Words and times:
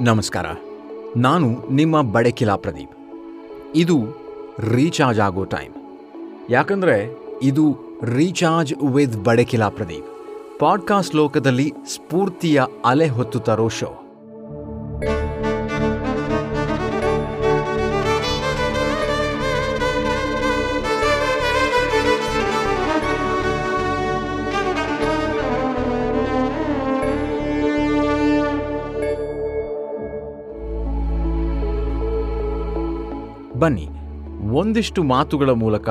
ನಮಸ್ಕಾರ. 0.00 0.46
ನಾನು 1.16 1.68
ನಿಮ್ಮ 1.70 2.02
ಬಡಕಿಲಾ 2.02 2.56
ಪ್ರದೀಪ್. 2.56 2.92
ಇದು 3.74 4.02
ರೀಚಾರ್ಜ್ 4.58 5.20
ಆಗೋ 5.20 5.44
ಟೈಮ್. 5.44 5.74
ಯಾಕಂದರೆ 6.50 7.18
ಇದು 7.42 7.76
recharge 8.02 8.74
with 8.92 9.24
Badakila 9.24 9.68
Pradeep. 9.68 10.06
Podcast 10.58 11.16
ಲೋಕದಲ್ಲಿ 11.16 11.72
ಸ್ಫೂರ್ತಿಯ 11.86 12.62
ಅಲೆ 12.84 13.08
ಹೊತ್ತು 13.08 13.68
ಶೋ. 13.68 13.99
ಬನ್ನಿ. 33.60 33.88
ಒಂದಿಷ್ಟು 34.52 35.02
ಮಾತುಗಳ 35.02 35.50
ಮೂಲಕ, 35.50 35.88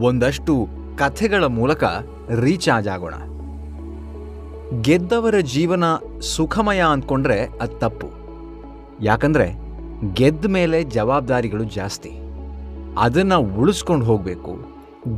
ಒಂದಷ್ಟು 0.00 0.66
ಕಥೆಗಳ 0.96 1.44
ಮೂಲಕ 1.44 1.84
ರೀಚಾರ್ಜ್ 2.40 2.88
ಆಗೋಣ. 2.88 3.14
ಗೆದ್ದವರ 4.80 5.34
ಜೀವನ 5.40 5.84
ಸುಖಮಯ 6.20 6.82
ಅಂದ್ಕೊಂಡ್ರೆ 6.90 7.44
ಅದು 7.44 7.78
ತಪ್ಪು. 7.78 8.06
ಯಾಕಂದ್ರೆ 9.02 9.52
ಗೆದ್ದ 10.14 10.46
ಮೇಲೆ 10.46 10.84
ಜವಾಬ್ದಾರಿಗಳು 10.84 11.64
ಜಾಸ್ತಿ. 11.64 12.10
ಅದನ್ನು 12.98 13.60
ಉಳಿಸ್ಕೊಂಡು 13.60 14.06
ಹೋಗಬೇಕು. 14.06 14.56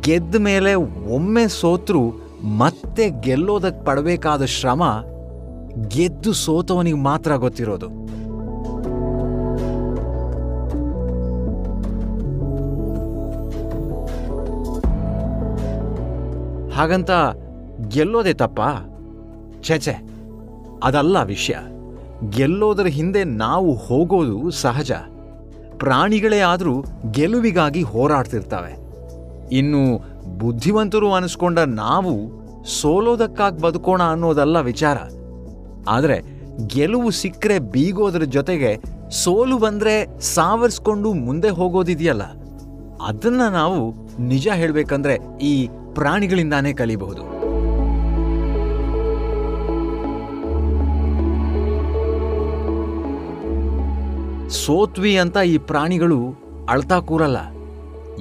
ಗೆದ್ದ 0.00 0.34
ಮೇಲೆ 0.34 0.74
ಒಮ್ಮೆ 1.14 1.48
ಸೋತ್ರು 1.48 2.14
ಮತ್ತೆ 2.58 3.10
ಗೆಲ್ಲೋದಕ್ಕೆ 3.20 3.84
ಪಡಬೇಕಾದ 3.84 4.44
ಶ್ರಮ 4.44 4.82
ಗೆದ್ದು 5.88 6.32
ಸೋತವನಿಗೆ 6.32 6.96
ಮಾತ್ರ 6.96 7.36
ಗೊತ್ತಿರೋದು. 7.36 8.03
ಹಾಗಂತ 16.74 17.10
ಗೆಲ್ಲೋದೇ 17.88 18.32
ತಪ್ಪ? 18.32 18.60
ಛೇ 19.62 20.08
ಅದಲ್ಲ 20.84 21.22
ವಿಷಯ. 21.22 21.54
ಗೆಲ್ಲೋದರ 22.30 22.86
ಹಿಂದೆ 22.86 23.24
ನಾವು 23.24 23.74
ಹೋಗೋದು 23.74 24.50
ಸಹಜ. 24.50 24.92
ಪ್ರಾಣಿಗಳೇ 25.76 26.40
ಆದರೂ 26.40 26.84
ಗೆಲುವಿಗಾಗಿ 27.10 27.82
ಹೋರಾಡ್ತಿರ್ತವೆ. 27.82 28.76
ಇನ್ನು 29.52 29.98
ಬುದ್ಧಿವಂತರು 30.38 31.12
ಅನಿಸ್ಕೊಂಡ 31.12 31.58
ನಾವು 31.58 32.44
ಸೋಲೋದಕ್ಕಾಗಿ 32.64 33.60
ಬದುಕೋಣ 33.60 34.02
ಅನ್ನೋದಲ್ಲ 34.02 34.60
ವಿಚಾರ. 34.60 34.96
ಆದರೆ 35.88 36.22
ಗೆಲುವು 36.66 37.10
ಸಿಕ್ಕರೆ 37.10 37.58
ಬೀಗೋದ್ರ 37.58 38.22
ಜೊತೆಗೆ 38.22 38.82
ಸೋಲು 39.10 39.58
ಬಂದರೆ 39.58 40.20
ಸಾವರಿಸ್ಕೊಂಡು 40.20 41.12
ಮುಂದೆ 41.12 41.48
ಹೋಗೋದಿದೆಯಲ್ಲ. 41.48 42.22
ಅದನ್ನು 43.06 43.52
ನಾವು 43.52 43.94
ನಿಜ 44.22 44.48
ಹೇಳಬೇಕಂದ್ರೆ 44.54 45.18
ಈ 45.42 45.68
ಪ್ರಾಣಿಗಳಿಂದಾನೇ 45.94 46.72
ಕಲಿಬಹುದು. 46.72 47.34
ಸೋತ್ವಿ 54.50 55.18
ಅಂತ 55.18 55.36
ಈ 55.36 55.58
ಪ್ರಾಣಿಗಳು 55.58 56.34
ಅಳ್ತಾ 56.68 57.00
ಕೂರಲ್ಲ. 57.00 57.36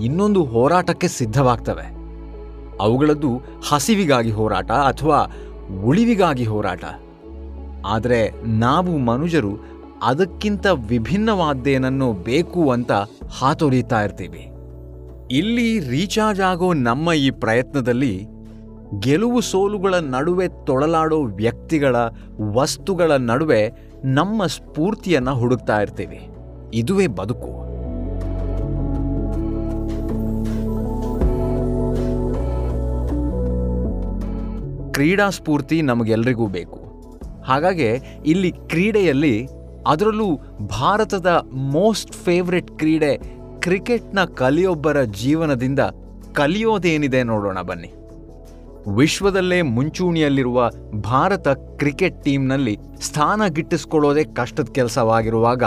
ಇನ್ನೊಂದು 0.04 0.44
ಹೋರಾಟಕ್ಕೆ 0.44 1.08
ಸಿದ್ಧವಾಗ್ತವೆ. 1.08 1.94
ಅವುಗಳದ್ದು 2.82 3.42
ಹಸಿವಿಗಾಗಿ 3.70 4.32
ಹೋರಾಟ 4.32 4.72
ಅಥವಾ 4.72 5.32
ಉಳಿವಿಗಾಗಿ 5.84 6.44
ಹೋರಾಟ. 6.44 6.86
ಆದರೆ 7.86 8.48
ನಾವು 8.48 8.98
ಮನುಜರು 8.98 9.54
ಅದಕ್ಕಿಂತ 10.04 10.66
ವಿಭಿನ್ನವಾದ್ದೇನನ್ನು 10.68 12.14
ಬೇಕು 12.14 12.72
ಅಂತ 12.72 12.92
ಹಾತೊರಿತಾ 13.40 14.04
ಇರ್ತೀವಿ. 14.04 14.53
ಇಲ್ಲಿ 15.38 15.80
ರೀಚಾರ್ಜ್ 15.80 16.42
ಆಗೋ 16.42 16.74
ನಮ್ಮ 16.74 17.14
ಈ 17.14 17.30
ಪ್ರಯತ್ನದಲ್ಲಿ 17.30 18.26
ಗೆಲುವು 19.00 19.42
ಸೋಲುಗಳ 19.42 19.94
ನಡುವೆ 19.96 20.48
ತೊಳಲಾಡೋ 20.66 21.24
ವ್ಯಕ್ತಿಗಳ 21.24 21.96
ವಸ್ತುಗಳ 22.54 23.12
ನಡುವೆ 23.12 23.62
ನಮ್ಮ 24.06 24.46
ಸ್ಫೂರ್ತಿಯನ್ನು 24.46 25.36
ಹುಡುಕ್ತಾ 25.36 25.82
ಇರ್ತೀವಿ. 25.82 26.22
ಇದುವೇ 26.74 27.08
ಬದುಕು. 27.08 27.52
ಕ್ರೀಡಾ 34.92 35.30
ಸ್ಫೂರ್ತಿ 35.30 35.82
ನಮಗೆಲ್ಲರಿಗೂ 35.82 36.48
ಬೇಕು. 36.48 36.80
ಹಾಗಾಗಿ 37.44 37.90
ಇಲ್ಲಿ 38.26 38.52
ಕ್ರೀಡೆಯಲ್ಲಿ 38.52 39.48
ಅದರಲ್ಲೂ 39.88 40.28
ಭಾರತದ 40.80 41.30
ಮೋಸ್ಟ್ 41.72 42.12
ಫೇವ್ರೆಟ್ 42.12 42.72
ಕ್ರೀಡೆ 42.72 43.33
ಕ್ರಿಕೆಟ್ನ 43.64 44.24
ಕಲಿಯೊಬ್ಬರ 44.24 45.04
ಜೀವನದಿಂದ 45.04 45.80
ಕಲಿಯೋದೇನಿದೆ 46.34 47.24
ನೋಡೋಣ 47.24 47.62
ಬನ್ನಿ. 47.62 47.94
ವಿಶ್ವದಲ್ಲೇ 48.96 49.62
ಮುಂಚೂಣಿಯಲ್ಲಿರುವ 49.62 50.70
ಭಾರತ 51.02 51.48
ಕ್ರಿಕೆಟ್ 51.48 52.24
ಟೀಮ್ನಲ್ಲಿ 52.24 52.78
ಸ್ಥಾನ 53.02 53.42
ಗಿಟ್ಟಿಸ್ಕೊಳ್ಳೋದೇ 53.48 54.24
ಕಷ್ಟದ 54.24 54.64
ಕೆಲಸವಾಗಿರುವಾಗ 54.64 55.64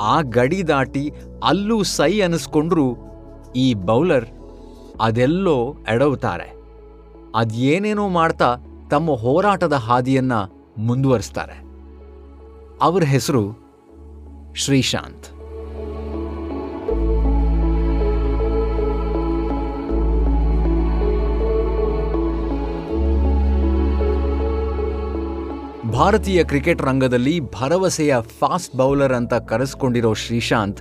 ಆ 0.00 0.20
ಗಡಿ 0.20 0.68
ದಾಟಿ 0.68 1.12
ಅಲ್ಲೂ 1.44 1.82
ಸೈ 1.82 2.20
ಅನಿಸ್ಕೊಂಡ್ರೂ 2.20 2.96
ಈ 3.56 3.74
ಬೌಲರ್ 3.74 4.26
ಅದೆಲ್ಲೋ 5.00 5.76
ಎಡವುತ್ತಾರೆ. 5.88 6.52
ಅದೇನೇನೋ 7.34 8.08
ಮಾಡ್ತಾ 8.08 8.56
ತಮ್ಮ 8.90 9.10
ಹೋರಾಟದ 9.10 9.72
ಹಾದಿಯನ್ನು 9.72 10.72
ಮುಂದುವರಿಸ್ತಾರೆ. 10.78 11.60
ಅವರ 12.82 13.02
ಹೆಸರು 13.02 13.44
ಶ್ರೀಶಾಂತ್. 14.54 15.35
ಭಾರತೀಯ 25.96 26.44
ಕ್ರಿಕೆಟ್ 26.44 26.82
ರಂಗದಲ್ಲಿ 26.82 27.40
ಭರವಸೆಯ 27.40 28.16
ಫಾಸ್ಟ್ 28.38 28.76
ಬೌಲರ್ 28.76 29.12
ಅಂತ 29.12 29.34
ಕರೆಸ್ಕೊಂಡಿರೋ 29.34 30.14
ಶ್ರೀಶಾಂತ್ 30.14 30.80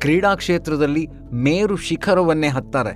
ಕ್ರೀಡಾ 0.00 0.34
ಕ್ಷೇತ್ರದಲ್ಲಿ 0.34 1.08
ಮೇರು 1.32 1.76
ಶಿಖರವನ್ನೇ 1.76 2.48
ಹತ್ತಾರೆ. 2.48 2.92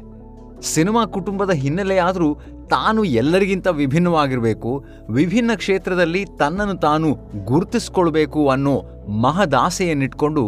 ಸಿನಿಮಾ 0.63 1.05
ಕುಟುಂಬದ 1.05 1.51
ಹಿನ್ನೆಲೆ 1.51 1.99
ಆದರೂ 1.99 2.35
ತಾನು 2.71 3.05
ಎಲ್ಲರಿಗಿಂತ 3.05 3.67
ವಿಭಿನ್ನವಾಗಿರಬೇಕು, 3.67 4.85
ವಿಭಿನ್ನ 5.11 5.51
ಕ್ಷೇತ್ರದಲ್ಲಿ 5.57 6.25
ತನ್ನನ್ನು 6.39 6.77
ತಾನು 6.77 7.15
ಗುರುತಿಸ್ಕೊಳ್ಬೇಕು 7.45 8.49
ಅನ್ನೋ 8.49 8.83
ಮಹದಾಸೆಯನ್ನಿಟ್ಕೊಂಡು 9.21 10.45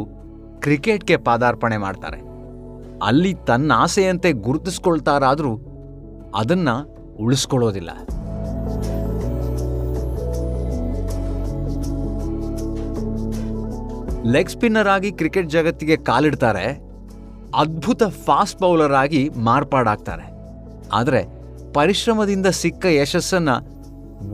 ಕ್ರಿಕೆಟ್ಗೆ 0.61 1.17
ಪಾದಾರ್ಪಣೆ 1.17 1.77
ಮಾಡ್ತಾರೆ. 1.77 2.21
ಅಲ್ಲಿ 3.07 3.35
ತನ್ನ 3.35 3.73
ಆಸೆಯಂತೆ 3.75 4.33
ಗುರುತಿಸ್ಕೊಳ್ತಾರಾದರೂ 4.33 5.55
ಅದನ್ನು 6.35 6.77
ಉಳಿಸ್ಕೊಳ್ಳೋದಿಲ್ಲ. 7.17 7.91
ಲೆಗ್ 14.35 14.53
ಸ್ಪಿನ್ನರ್ 14.53 14.89
ಆಗಿ 14.89 15.11
ಕ್ರಿಕೆಟ್ 15.13 15.53
ಜಗತ್ತಿಗೆ 15.55 15.97
ಕಾಲಿಡ್ತಾರೆ, 16.09 16.67
ಅದ್ಭುತ 17.63 18.03
ಫಾಸ್ಟ್ 18.27 18.61
ಬೌಲರ್ 18.63 18.95
ಆಗಿ 19.03 19.21
ಮಾರ್ಪಾಡಾಗ್ತಾರೆ. 19.49 20.25
ಆದರೆ 20.99 21.21
ಪರಿಶ್ರಮದಿಂದ 21.75 22.49
ಸಿಕ್ಕ 22.63 22.85
ಯಶಸ್ಸನ್ನು 23.01 23.57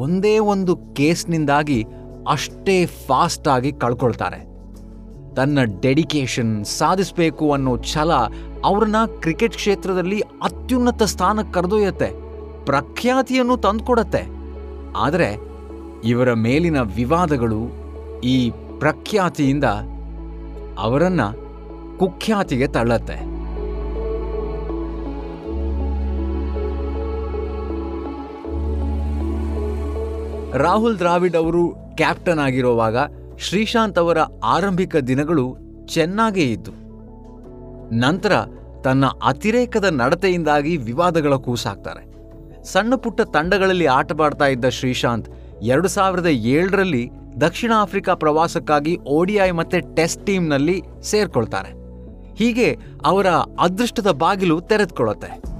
ಒಂದೇ 0.04 0.34
ಒಂದು 0.54 0.72
ಕೇಸ್ನಿಂದಾಗಿ 0.98 1.80
ಅಷ್ಟೇ 2.28 2.76
ಫಾಸ್ಟ್ 3.06 3.48
ಆಗಿ 3.48 3.72
ಕಳ್ಕೊಳ್ತಾರೆ. 3.84 4.40
ತನ್ನ 5.36 5.58
ಡೆಡಿಕೇಶನ್ 5.82 6.54
ಸಾಧಿಸಬೇಕು 6.78 7.44
ಅನ್ನೋ 7.52 7.74
ಛಲ 7.92 8.12
ಅವ್ರನ್ನ 8.64 8.98
ಕ್ರಿಕೆಟ್ 9.22 9.58
ಕ್ಷೇತ್ರದಲ್ಲಿ 9.60 10.18
ಅತ್ಯುನ್ನತ 10.42 11.02
ಸ್ಥಾನಕ್ಕೆ 11.14 11.52
ಕರೆದೊಯ್ಯತ್ತೆ, 11.52 12.10
ಪ್ರಖ್ಯಾತಿಯನ್ನು 12.66 13.56
ತಂದುಕೊಡತ್ತೆ. 13.56 14.22
ಆದರೆ 14.96 15.30
ಇವರ 16.04 16.30
ಮೇಲಿನ 16.46 16.80
ವಿವಾದಗಳು 16.98 17.62
ಈ 18.34 18.36
ಪ್ರಖ್ಯಾತಿಯಿಂದ 18.82 19.64
ಅವರನ್ನ 20.78 21.20
ಕುಖ್ಯಾತಿಗೆ 21.98 22.66
ತಳ್ಳತ್ತೆ. 22.66 23.16
ರಾಹುಲ್ 30.58 30.98
ದ್ರಾವಿಡ್ 30.98 31.36
ಅವರು 31.36 31.68
ಕ್ಯಾಪ್ಟನ್ 31.96 32.38
ಆಗಿರುವಾಗ 32.38 32.96
ಶ್ರೀಶಾಂತ್ 33.38 33.98
ಅವರ 33.98 34.18
ಆರಂಭಿಕ 34.44 34.96
ದಿನಗಳು 34.96 35.56
ಚೆನ್ನಾಗೇ 35.86 36.46
ಇತ್ತು. 36.52 36.72
ನಂತರ 37.96 38.32
ತನ್ನ 38.84 39.06
ಅತಿರೇಕದ 39.06 39.84
ನಡತೆಯಿಂದಾಗಿ 39.84 40.76
ವಿವಾದಗಳ 40.76 41.34
ಕೂಸಾಕ್ತಾರೆ 41.34 42.04
ಸಣ್ಣ 42.64 42.94
ಪುಟ್ಟ 42.94 43.20
ತಂಡಗಳಲ್ಲಿ 43.20 43.86
ಆಟವಾಡ್ತಾ 43.86 44.46
ಇದ್ದ 44.46 44.68
ಶ್ರೀಶಾಂತ್ 44.68 45.28
ಎರಡು 45.62 45.88
ಸಾವಿರದ 45.88 46.26
ಏಳರಲ್ಲಿ 46.26 47.10
ದಕ್ಷಿಣ 47.40 47.72
ಆಫ್ರಿಕಾ 47.76 48.14
ಪ್ರವಾಸಕ್ಕಾಗಿ 48.14 48.96
ಓಡಿಐ 48.96 49.50
ಮತ್ತೆ 49.50 49.80
ಟೆಸ್ಟ್ 49.80 50.26
ಟೀಮ್ನಲ್ಲಿ 50.26 50.82
ಸೇರ್ಕೊಳ್ತಾರೆ. 51.02 51.82
ಹೀಗೆ 52.34 52.78
ಅವರ 53.04 53.26
ಅದೃಷ್ಟದ 53.58 54.10
ಬಾಗಿಲು 54.10 54.60
ತೆರೆದುಕೊಳ್ಳುತ್ತೆ. 54.60 55.52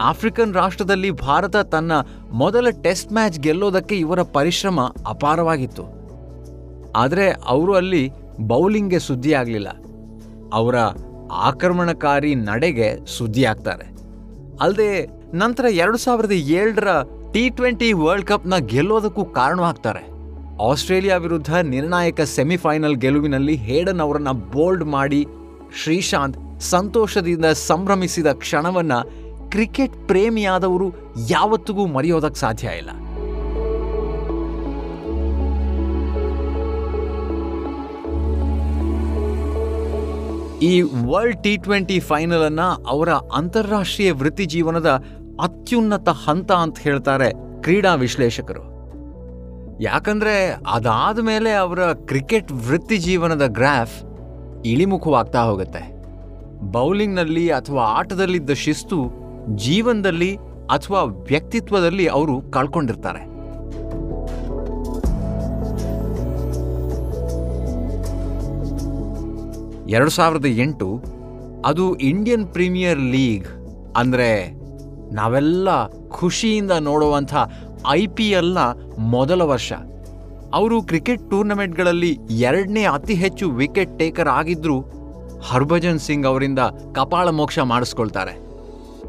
ಆಫ್ರಿಕನ್ 0.00 0.54
ರಾಷ್ಟ್ರದಲ್ಲಿ 0.54 1.10
ಭಾರತ 1.10 1.56
ತನ್ನ 1.56 1.92
ಮೊದಲ 2.30 2.66
ಟೆಸ್ಟ್ 2.82 3.12
ಮ್ಯಾಚ್ 3.12 3.40
ಗೆಲ್ಲೋದಕ್ಕೆ 3.40 3.94
ಇವರ 3.94 4.22
ಪರಿಶ್ರಮ 4.22 4.80
ಅಪಾರವಾಗಿತ್ತು. 5.06 6.04
ಆದರೆ 6.96 7.30
ಅವರು 7.30 7.74
ಅಲ್ಲಿ 7.74 8.12
ಬೌಲಿಂಗ್ಗೆ 8.40 8.98
ಸುದ್ದಿ 8.98 9.32
ಆಗಲಿಲ್ಲ 9.32 9.68
ಅವರ 10.52 10.74
ಆಕ್ರಮಣಕಾರಿ 11.32 12.34
ನಡೆಗೆ 12.34 13.06
ಸುದ್ದಿ 13.06 13.44
ಆಗ್ತಾರೆ 13.44 13.93
ಅಲ್ಲದೆ 14.60 15.06
ನಂತರ 15.34 15.64
ಎರಡು 15.64 15.98
ಸಾವಿರದ 15.98 16.32
ಏಳರ 16.32 16.88
ಟಿ 17.32 17.50
ಟ್ವೆಂಟಿ 17.50 17.92
ವರ್ಲ್ಡ್ 17.92 18.26
ಕಪ್ನ 18.26 18.56
ಗೆಲ್ಲೋದಕ್ಕೂ 18.56 19.24
ಕಾರಣವಾಗ್ತಾರೆ. 19.24 20.02
ಆಸ್ಟ್ರೇಲಿಯಾ 20.62 21.16
ವಿರುದ್ಧ 21.16 21.54
ನಿರ್ಣಾಯಕ 21.54 22.20
ಸೆಮಿಫೈನಲ್ 22.20 22.96
ಗೆಲುವಿನಲ್ಲಿ 22.96 23.54
ಹೇಡನ್ 23.54 24.00
ಅವರನ್ನು 24.00 24.52
ಬೋಲ್ಡ್ 24.52 24.84
ಮಾಡಿ 24.84 25.26
ಶ್ರೀಶಾಂತ್ 25.82 26.60
ಸಂತೋಷದಿಂದ 26.60 27.44
ಸಂಭ್ರಮಿಸಿದ 27.44 28.26
ಕ್ಷಣವನ್ನ 28.26 28.92
ಕ್ರಿಕೆಟ್ 29.48 30.08
ಪ್ರೇಮಿಯಾದವರು 30.08 30.94
ಯಾವತ್ತಿಗೂ 31.30 31.86
ಮರೆಯೋದಕ್ಕೆ 31.86 32.40
ಸಾಧ್ಯ 32.40 32.68
ಇಲ್ಲ. 32.78 33.03
ಈ 40.62 40.82
ವರ್ಲ್ಡ್ 40.82 41.42
ಟಿ 41.42 41.56
ಟ್ವೆಂಟಿ 41.56 42.00
ಫೈನಲ್ 42.00 42.42
ಅನ್ನ 42.42 42.60
ಅವರ 42.86 43.08
ಅಂತಾರಾಷ್ಟ್ರೀಯ 43.08 44.12
ವೃತ್ತಿ 44.12 44.44
ಜೀವನದ 44.44 45.04
ಅತ್ಯುನ್ನತ 45.42 46.08
ಹಂತ 46.08 46.52
ಅಂತ 46.52 46.78
ಹೇಳ್ತಾರೆ 46.78 47.32
ಕ್ರೀಡಾ 47.62 47.94
ವಿಶ್ಲೇಷಕರು. 47.94 48.74
ಯಾಕಂದ್ರೆ 49.80 50.56
ಅದಾದ 50.70 51.18
ಮೇಲೆ 51.18 51.52
ಅವರ 51.52 51.92
ಕ್ರಿಕೆಟ್ 51.92 52.52
ವೃತ್ತಿ 52.52 52.96
ಜೀವನದ 52.96 53.46
ಗ್ರಾಫ್ 53.46 54.04
ಇಳಿಮುಖವಾಗ್ತಾ 54.66 55.42
ಹೋಗುತ್ತೆ. 55.42 55.94
ಬೌಲಿಂಗ್ನಲ್ಲಿ 56.60 57.48
ಅಥವಾ 57.48 57.82
ಆಟದಲ್ಲಿದ್ದ 57.82 58.50
ಶಿಸ್ತು 58.50 59.12
ಜೀವನದಲ್ಲಿ 59.56 60.36
ಅಥವಾ 60.70 61.02
ವ್ಯಕ್ತಿತ್ವದಲ್ಲಿ 61.02 62.06
ಅವರು 62.06 62.40
ಕಳ್ಕೊಂಡಿರ್ತಾರೆ. 62.40 63.33
ಎರಡು 69.94 70.10
ಸಾವಿರದ 70.10 70.48
ಎಂಟು 70.64 70.88
ಅದು 71.64 71.84
ಇಂಡಿಯನ್ 72.10 72.46
ಪ್ರೀಮಿಯರ್ 72.46 73.00
ಲೀಗ್ 73.14 73.48
ಅಂದರೆ 73.96 74.28
ನಾವೆಲ್ಲ 75.12 75.68
ಖುಷಿಯಿಂದ 76.08 76.72
ನೋಡುವಂಥ 76.80 77.34
ಐ 77.90 78.06
ಪಿ 78.06 78.26
ಎಲ್ನ 78.30 78.58
ಮೊದಲ 79.14 79.42
ವರ್ಷ. 79.42 79.72
ಅವರು 80.54 80.76
ಕ್ರಿಕೆಟ್ 80.82 81.24
ಟೂರ್ನಮೆಂಟ್ಗಳಲ್ಲಿ 81.30 82.12
ಎರಡನೇ 82.30 82.84
ಅತಿ 82.96 83.14
ಹೆಚ್ಚು 83.14 83.46
ವಿಕೆಟ್ 83.50 83.98
ಟೇಕರ್ 83.98 84.28
ಆಗಿದ್ದರೂ 84.28 84.76
ಹರ್ಭಜನ್ 85.50 85.98
ಸಿಂಗ್ 85.98 86.26
ಅವರಿಂದ 86.26 86.58
ಕಪಾಳ 86.94 87.28
ಮೋಕ್ಷ 87.30 87.58
ಮಾಡಿಸ್ಕೊಳ್ತಾರೆ. 87.72 88.34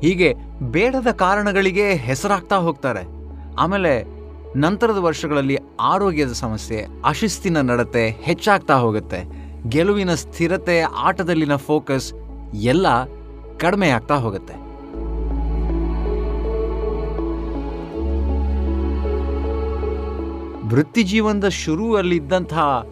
ಹೀಗೆ 0.01 0.29
ಬೇಡದ 0.71 1.11
ಕಾರಣಗಳಿಗೆ 1.23 1.87
ಹೆಸರಾಗ್ತಾ 2.07 2.57
ಹೋಗ್ತಾರೆ. 2.67 3.03
ಆಮೇಲೆ 3.59 3.93
ನಂತರದ 4.59 4.97
ವರ್ಷಗಳಲ್ಲಿ 4.97 5.57
ಆರೋಗ್ಯದ 5.93 6.33
ಸಮಸ್ಯೆ, 6.43 6.79
ಅಶಿಸ್ತಿನ 7.05 7.61
ನಡತೆ 7.61 8.03
ಹೆಚ್ಚಾಗ್ತಾ 8.27 8.75
ಹೋಗುತ್ತೆ. 8.85 9.21
ಗೆಲುವಿನ 9.69 10.13
ಸ್ಥಿರತೆ 10.13 10.81
ಆಟದಲ್ಲಿನ 10.81 11.55
ಫೋಕಸ್ 11.55 12.13
ಎಲ್ಲ 12.53 13.05
ಕಡಿಮೆ 13.57 13.89
ಆಗ್ತಾ 13.89 14.15
ಹೋಗುತ್ತೆ. 14.15 14.53
ವೃತ್ತಿ 20.67 21.03
ಜೀವನದ 21.03 21.49
ಶುರುವಲ್ಲಿದ್ದಂತಹ 21.49 22.85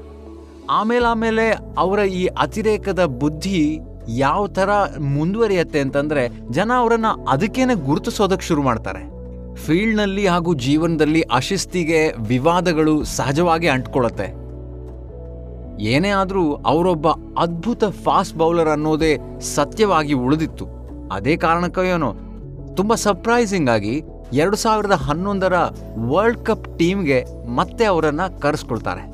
ಆಮೇಲೆ 0.69 1.05
ಆಮೇಲೆ 1.05 1.51
ಅವರ 1.77 1.99
ಈ 1.99 2.25
ಅತಿರೇಕದ 2.25 3.05
ಬುದ್ಧಿ 3.05 3.79
ಯಾವ 4.09 4.47
ಥರ 4.47 4.69
ಮುಂದುವರಿಯತ್ತೆ 4.99 5.79
ಅಂತಂದ್ರೆ 5.79 6.29
ಜನ 6.51 6.71
ಅವರನ್ನ 6.77 7.05
ಅದಕ್ಕೇನೆ 7.29 7.73
ಗುರುತಿಸೋದಕ್ಕೆ 7.73 8.45
ಶುರು 8.45 8.61
ಮಾಡ್ತಾರೆ. 8.61 9.03
ಫೀಲ್ಡ್ನಲ್ಲಿ 9.55 10.27
ಹಾಗೂ 10.27 10.53
ಜೀವನದಲ್ಲಿ 10.53 11.21
ಅಶಿಸ್ತಿಗೆ 11.21 12.13
ವಿವಾದಗಳು 12.27 13.03
ಸಹಜವಾಗಿ 13.03 13.67
ಅಂಟ್ಕೊಳ್ಳುತ್ತೆ. 13.67 14.42
ಏನೇ 15.79 16.09
ಆದರೂ 16.09 16.53
ಅವರೊಬ್ಬ 16.53 17.07
ಅದ್ಭುತ 17.37 17.83
ಫಾಸ್ಟ್ 17.85 18.37
ಬೌಲರ್ 18.37 18.69
ಅನ್ನೋದೇ 18.69 19.17
ಸತ್ಯವಾಗಿ 19.39 20.13
ಉಳಿದಿತ್ತು. 20.13 20.67
ಅದೇ 21.11 21.37
ಕಾರಣಕ್ಕೋ 21.37 21.83
ಏನೋ, 21.83 22.13
ತುಂಬ 22.75 22.95
ಸರ್ಪ್ರೈಸಿಂಗ್ 22.95 23.69
ಆಗಿ 23.69 24.01
ಎರಡು 24.33 24.55
ಸಾವಿರದ 24.55 24.91
ಹನ್ನೊಂದರ 24.91 25.53
ವರ್ಲ್ಡ್ 25.97 26.45
ಕಪ್ 26.45 26.79
ಟೀಮ್ಗೆ 26.79 27.47
ಮತ್ತೆ 27.55 27.85
ಅವರನ್ನ 27.85 28.21
ಕರೆಸ್ಕೊಳ್ತಾರೆ. 28.41 29.13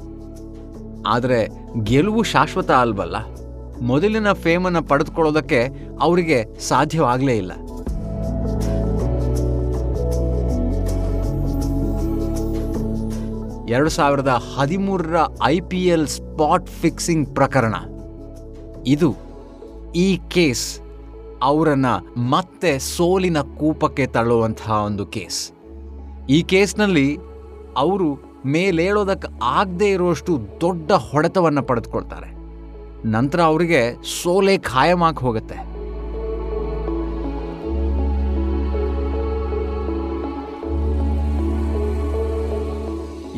ಆದರೆ 1.08 1.48
ಗೆಲುವು 1.84 2.24
ಶಾಶ್ವತ 2.24 2.72
ಅಲ್ವಲ್ಲ? 2.72 3.16
ಮೊದಲಿನ 3.82 4.32
ಫೇಮನ್ನು 4.32 4.84
ಪಡೆದುಕೊಳ್ಳೋದಕ್ಕೆ 4.84 5.68
ಅವರಿಗೆ 6.02 6.46
ಸಾಧ್ಯವಾಗಲೇ 6.60 7.38
ಇಲ್ಲ. 7.38 7.52
ಎರಡು 13.70 13.90
ಸಾವಿರದ 13.90 14.42
ಹದಿಮೂರರ 14.56 15.16
I 15.44 15.60
P 15.60 15.86
L 15.86 16.08
spot 16.08 16.68
fixing 16.68 17.36
ಪ್ರಕರಣ. 17.36 17.76
ಇದು 18.88 19.10
ಈ 19.96 20.18
ಕೇಸ್ 20.18 20.82
ಅವರನ್ನ 21.44 21.86
ಮತ್ತೆ 22.18 22.80
ಸೋಲಿನ 22.80 23.42
ಕೂಪಕ್ಕೆ 23.42 24.06
ತಳ್ಳುವಂತಹ 24.08 24.72
ಒಂದು 24.72 25.06
ಕೇಸ್. 25.06 25.52
ಈ 26.30 26.44
ಕೇಸ್ನಲ್ಲಿ 26.44 27.18
ಅವರು 27.78 28.10
ಮೇಲೇಳೋದಕ್ಕೆ 28.46 29.30
ಆಗದೇ 29.44 29.90
ಇರುವಷ್ಟು 29.90 30.38
ದೊಡ್ಡ 30.62 30.92
ಹೊಡೆತವನ್ನು 30.92 31.64
ಪಡೆದುಕೊಳ್ತಾರೆ. 31.64 32.30
ನಂತರ 33.10 33.42
ಅವರಿಗೆ 33.42 33.82
ಸೋಲೆ 34.22 34.58
ಖಾಯಮಾಗಿ 34.58 35.18
ಹೋಗುತ್ತೆ. 35.18 35.69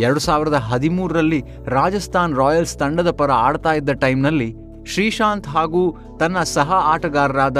ಎರಡು 0.01 0.19
ಸಾವಿರದ 0.19 0.53
ಹದಿಮೂರರಲ್ಲಿ 0.53 1.43
ರಾಜಸ್ಥಾನ್ 1.67 2.35
ರಾಯಲ್ಸ್ 2.35 2.77
ತಂಡದ 2.77 3.11
ಪರ 3.11 3.31
ಆಡ್ತಾ 3.31 3.73
ಇದ್ದ 3.73 3.89
ಟೈಮ್ನಲ್ಲಿ 3.89 4.49
ಶ್ರೀಶಾಂತ್ 4.85 5.47
ಹಾಗೂ 5.47 5.81
ತನ್ನ 6.19 6.39
ಸಹ 6.43 6.71
ಆಟಗಾರರಾದ 6.85 7.57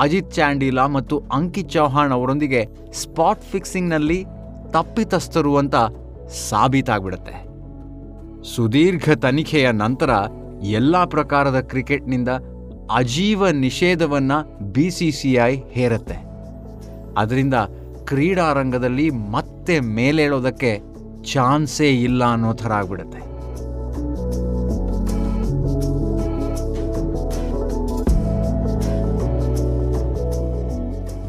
ಅಜಿತ್ 0.00 0.34
ಚಾಂಡೀಲಾ 0.34 0.86
ಮತ್ತು 0.86 1.16
ಅಂಕಿತ್ 1.32 1.70
ಚೌಹಾಣ್ 1.70 2.12
ಅವರೊಂದಿಗೆ 2.12 2.60
ಸ್ಪಾಟ್ 2.92 3.44
ಫಿಕ್ಸಿಂಗ್ನಲ್ಲಿ 3.44 4.24
ತಪ್ಪಿತಸ್ಥರು 4.70 5.56
ಅಂತ 5.56 5.76
ಸಾಬೀತಾಗ್ಬಿಡುತ್ತೆ. 6.48 7.36
ಸುದೀರ್ಘ 8.54 9.10
ತನಿಖೆಯ 9.10 9.66
ನಂತರ 9.72 10.10
ಎಲ್ಲ 10.62 11.04
ಪ್ರಕಾರದ 11.04 11.60
ಕ್ರಿಕೆಟ್ನಿಂದ 11.60 12.28
ಅಜೀವ 12.94 13.48
ನಿಷೇಧವನ್ನ 13.48 14.32
ಬಿಸಿಸಿಐ 14.72 15.52
ಹೇರುತ್ತೆ. 15.70 16.18
ಅದರಿಂದ 17.18 17.54
ಕ್ರೀಡಾರಂಗದಲ್ಲಿ 18.04 19.10
ಮತ್ತೆ 19.10 19.80
ಮೇಲೇಳೋದಕ್ಕೆ 19.80 20.72
ಚಾನ್ಸೇ 21.32 21.90
ಇಲ್ಲ 21.90 22.32
ಅನ್ನೋ 22.32 22.52
ಥರ 22.52 22.72
ಆಗ್ಬಿಡುತ್ತೆ. 22.72 23.34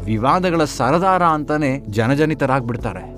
ವಿವಾದಗಳ 0.04 0.64
ಸರದಾರ 0.64 1.24
ಅಂತಾನೆ 1.24 1.80
ಜನಜನಿತರಾಗ್ಬಿಡ್ತಾರೆ. 1.80 3.16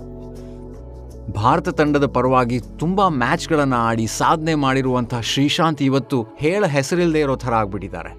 ಭಾರತ 1.32 1.68
ತಂಡದ 1.68 2.06
ಪರವಾಗಿ 2.06 2.60
ತುಂಬಾ 2.60 3.08
ಮ್ಯಾಚ್ಗಳನ್ನು 3.08 3.76
ಆಡಿ 3.76 4.06
ಸಾಧನೆ 4.06 4.54
ಮಾಡಿರುವಂತಹ 4.54 5.20
ಶ್ರೀಶಾಂತ್ 5.20 5.82
ಇವತ್ತು 5.82 6.22
ಹೇಳ 6.38 6.66
ಹೆಸರಿಲ್ಲದೆ 6.66 7.20
ಇರೋ 7.20 7.36
ಥರ 7.36 7.54
ಆಗ್ಬಿಟ್ಟಿದ್ದಾರೆ. 7.54 8.16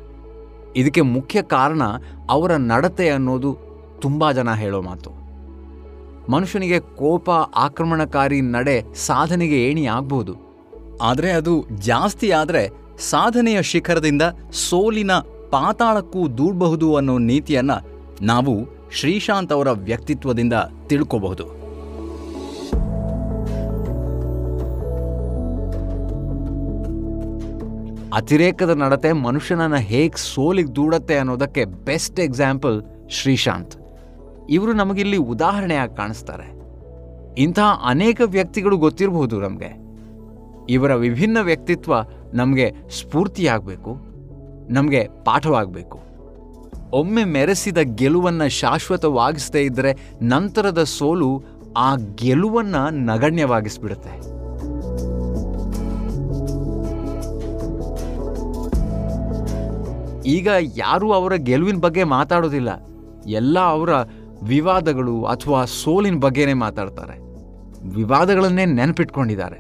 ಇದಕ್ಕೆ 0.76 1.02
ಮುಖ್ಯ 1.02 1.42
ಕಾರಣ 1.42 1.82
ಅವರ 2.30 2.52
ನಡತೆ 2.56 3.10
ಅನ್ನೋದು 3.10 3.58
ತುಂಬಾ 4.02 4.32
ಜನ 4.32 4.54
ಹೇಳೋ 4.54 4.82
ಮಾತು. 4.82 5.19
ಮನುಷ್ಯನಿಗೆ 6.30 6.80
ಕೋಪ, 6.80 7.30
ಆಕ್ರಮಣಕಾರಿ 7.56 8.42
ನಡೆ 8.42 8.96
ಸಾಧನೆಗೆ 8.96 9.70
ಏಣಿ 9.70 9.86
ಆಗ್ಬಹುದು. 9.86 10.34
ಆದರೆ 11.02 11.32
ಅದು 11.32 11.66
ಜಾಸ್ತಿ 11.70 12.32
ಆದರೆ 12.32 12.70
ಸಾಧನೆಯ 13.10 13.62
ಶಿಖರದಿಂದ 13.62 14.22
ಸೋಲಿನ 14.52 15.12
ಪಾತಾಳಕ್ಕೂ 15.52 16.28
ದೂಡಬಹುದು 16.28 16.96
ಅನ್ನೋ 16.96 17.18
ನೀತಿಯನ್ನು 17.18 17.78
ನಾವು 18.22 18.54
ಶ್ರೀಶಾಂತ್ 18.94 19.54
ಅವರ 19.54 19.72
ವ್ಯಕ್ತಿತ್ವದಿಂದ 19.72 20.54
ತಿಳ್ಕೋಬಹುದು. 20.90 21.46
ಅತಿರೇಕದ 28.14 28.70
ನಡತೆ 28.70 29.12
ಮನುಷ್ಯನನ್ನು 29.12 29.78
ಹೇಗೆ 29.78 30.22
ಸೋಲಿಗೆ 30.34 30.76
ದೂಡತ್ತೆ 30.76 31.18
ಅನ್ನೋದಕ್ಕೆ 31.18 31.66
ಬೆಸ್ಟ್ 31.66 32.20
ಎಕ್ಸಾಂಪಲ್ 32.20 32.84
ಶ್ರೀಶಾಂತ್. 33.12 33.79
ಇವರು 34.50 34.74
ನಮಗಿಲ್ಲಿ 34.74 35.18
ಉದಾಹರಣೆಯಾಗಿ 35.18 35.98
ಕಾಣಿಸ್ತಾರೆ. 35.98 36.60
ಇಂತಹ 37.38 37.82
ಅನೇಕ 37.86 38.22
ವ್ಯಕ್ತಿಗಳು 38.26 38.78
ಗೊತ್ತಿರಬಹುದು 38.78 39.40
ನಮಗೆ. 39.40 39.90
ಇವರ 40.70 40.96
ವಿಭಿನ್ನ 40.96 41.38
ವ್ಯಕ್ತಿತ್ವ 41.42 41.94
ನಮಗೆ 42.34 42.74
ಸ್ಫೂರ್ತಿಯಾಗಬೇಕು, 42.90 43.98
ನಮಗೆ 44.70 45.08
ಪಾಠವಾಗಬೇಕು. 45.26 46.00
ಒಮ್ಮೆ 46.92 47.24
ಮೆರೆಸಿದ 47.24 47.78
ಗೆಲುವನ್ನು 47.78 48.50
ಶಾಶ್ವತವಾಗಿಸದೇ 48.50 49.62
ಇದ್ದರೆ 49.62 49.96
ನಂತರದ 50.22 50.84
ಸೋಲು 50.84 51.44
ಆ 51.78 51.96
ಗೆಲುವನ್ನು 52.16 52.90
ನಗಣ್ಯವಾಗಿಸ್ಬಿಡುತ್ತೆ. 52.90 54.40
ಈಗ 60.30 60.48
ಯಾರೂ 60.78 61.12
ಅವರ 61.12 61.34
ಗೆಲುವಿನ 61.36 61.78
ಬಗ್ಗೆ 61.78 62.04
ಮಾತಾಡೋದಿಲ್ಲ. 62.04 62.70
ಎಲ್ಲ 63.28 63.60
ಅವರ 63.60 63.90
ವಿವಾದಗಳು 64.44 65.24
ಅಥವಾ 65.24 65.66
ಸೋಲಿನ 65.66 66.20
ಬಗ್ಗೆನೇ 66.20 66.54
ಮಾತಾಡ್ತಾರೆ. 66.54 67.20
ವಿವಾದಗಳನ್ನೇ 67.96 68.66
ನೆನಪಿಟ್ಕೊಂಡಿದ್ದಾರೆ. 68.66 69.58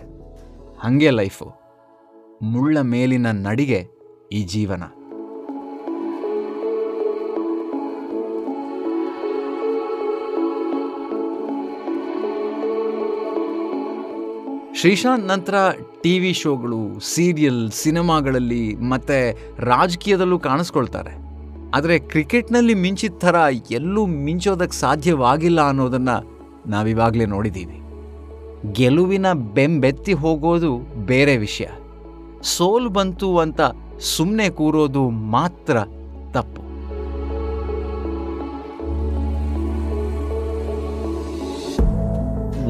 ಹಾಗೆ 0.79 1.09
ಲೈಫು. 1.09 1.51
ಮುಳ್ಳ 2.41 2.79
ಮೇಲಿನ 2.81 3.27
ನಡಿಗೆ 3.31 3.88
ಈ 4.31 4.43
ಜೀವನ. 4.43 4.83
ಶ್ರೀಶಾಂತ್ 14.75 15.27
ನಂತರ 15.27 15.55
ಟಿ 16.03 16.19
ವಿ 16.19 16.33
ಶೋಗಳು, 16.33 17.00
ಸೀರಿಯಲ್, 17.00 17.71
ಸಿನಿಮಾಗಳಲ್ಲಿ 17.71 18.75
ಮತ್ತು 18.75 19.38
ರಾಜಕೀಯದಲ್ಲೂ 19.57 20.39
ಕಾಣಿಸ್ಕೊಳ್ತಾರೆ. 20.39 21.28
ಆದರೆ 21.75 21.99
ಕ್ರಿಕೆಟ್ನಲ್ಲಿ 21.99 22.73
ಮಿಂಚಿದ 22.73 23.13
ಥರ 23.19 23.35
ಎಲ್ಲೂ 23.71 24.05
ಮಿಂಚೋದಕ್ಕೆ 24.05 24.77
ಸಾಧ್ಯವಾಗಿಲ್ಲ 24.77 25.61
ಅನ್ನೋದನ್ನು 25.61 26.39
ನಾವಿವಾಗಲೇ 26.67 27.25
ನೋಡಿದ್ದೀವಿ. 27.25 27.81
ಗೆಲುವಿನ 28.71 29.33
ಬೆಂಬೆತ್ತಿ 29.33 30.13
ಹೋಗೋದು 30.13 30.77
ಬೇರೆ 31.05 31.38
ವಿಷಯ. 31.38 31.65
ಸೋಲು 32.41 32.89
ಬಂತು 32.89 33.38
ಅಂತ 33.38 33.61
ಸುಮ್ಮನೆ 33.99 34.49
ಕೂರೋದು 34.49 35.09
ಮಾತ್ರ 35.09 35.77
ತಪ್ಪು. 36.31 36.69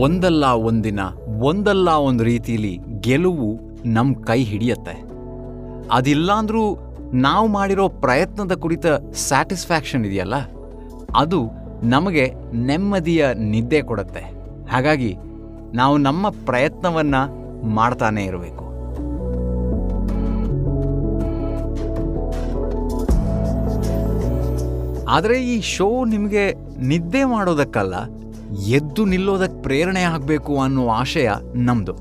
ಒಂದಲ್ಲ 0.01 0.45
ಒಂದಿನ, 0.45 0.99
ಒಂದಲ್ಲ 1.41 1.89
ಒಂದು 1.89 2.23
ರೀತಿಯಲ್ಲಿ 2.23 2.79
ಗೆಲುವು 2.99 3.59
ನಮ್ಮ 3.85 4.23
ಕೈ 4.23 4.43
ಹಿಡಿಯತ್ತೆ. 4.43 5.03
ಅದಿಲ್ಲಾಂದ್ರೂ 5.91 6.77
ನಾವು 7.13 7.47
ಮಾಡಿರೋ 7.47 7.89
ಪ್ರಯತ್ನದ 7.89 8.53
ಕುರಿತ 8.53 8.85
ಸ್ಯಾಟಿಸ್ಫ್ಯಾಕ್ಷನ್ 9.13 10.05
ಇದೆಯಲ್ಲ? 10.05 10.35
ಅದು 11.15 11.49
ನಮಗೆ 11.83 12.33
ನೆಮ್ಮದಿಯ 12.53 13.33
ನಿದ್ದೆ 13.33 13.81
ಕೊಡುತ್ತೆ. 13.81 14.19
ಹಾಗಾಗಿ 14.71 15.15
ನಾವು 15.73 15.97
ನಮ್ಮ 15.97 16.29
ಪ್ರಯತ್ನವನ್ನು 16.29 17.21
ಮಾಡ್ತಾನೇ 17.69 18.23
ಇರಬೇಕು. 18.23 18.65
ಆದರೆ 25.09 25.43
ಈ 25.43 25.61
ಶೋ 25.61 26.05
ನಿಮಗೆ 26.05 26.53
ನಿದ್ದೆ 26.77 27.23
ಮಾಡೋದಕ್ಕಲ್ಲ, 27.23 27.95
ಎದ್ದು 28.65 29.05
ನಿಲ್ಲೋದಕ್ಕೆ 29.05 29.61
ಪ್ರೇರಣೆ 29.61 30.01
ಆಗಬೇಕು 30.01 30.59
ಅನ್ನೋ 30.59 30.87
ಆಶಯ 30.87 31.29
ನಮ್ಮದು 31.55 31.95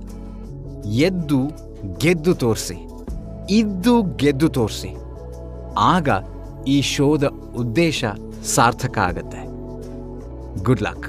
ಎದ್ದು, 0.91 1.41
ಗೆದ್ದು 1.99 2.35
ತೋರಿಸಿ. 2.35 2.88
ಇದ್ದು 3.51 4.03
ಗೆದ್ದು 4.03 4.49
ತೋರಿಸಿ. 4.49 4.97
ಆಗ 5.79 6.09
ಈ 6.67 6.83
ಶೋದ 6.83 7.25
ಉದ್ದೇಶ 7.57 8.05
ಸಾರ್ಥಕ 8.45 8.99
ಆಗತ್ತೆ. 8.99 9.45
ಗುಡ್ 10.63 10.83
ಲಕ್ 10.83 11.07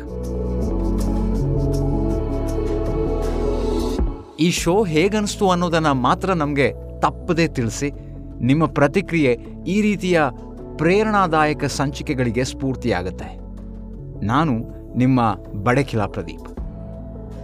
ಈ 4.40 4.52
ಶೋ 4.52 4.84
ಹೇಗನ್ನಿಸ್ತು 4.84 5.50
ಅನ್ನೋದನ್ನು 5.50 5.94
ಮಾತ್ರ 5.94 6.34
ನಮಗೆ 6.34 6.74
ತಪ್ಪದೇ 7.00 7.48
ತಿಳಿಸಿ, 7.48 7.92
ನಿಮ್ಮ 8.42 8.66
ಪ್ರತಿಕ್ರಿಯೆ 8.66 9.38
ಈ 9.68 9.82
ರೀತಿಯ 9.82 10.22
ಪ್ರೇರಣಾದಾಯಕ 10.78 11.66
ಸಂಚಿಕೆಗಳಿಗೆ 11.66 12.44
ಸ್ಫೂರ್ತಿಯಾಗುತ್ತೆ. 12.44 13.40
ನಾನು 14.26 14.54
ನಿಮ್ಮ 14.98 15.34
ಬಡಕಿಲಾ 15.64 16.06
ಪ್ರದೀಪ್. 16.06 16.60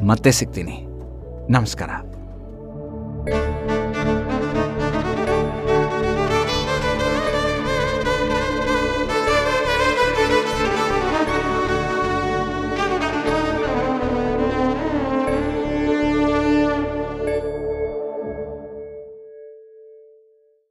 ಮತ್ತೆ 0.05 0.31
ಸಿಗ್ತೀನಿ. 0.31 0.85
ನಮಸ್ಕಾರ. 1.49 1.89